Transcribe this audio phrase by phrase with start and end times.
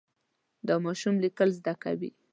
[0.67, 2.11] دا ماشوم لیکل زده کوي.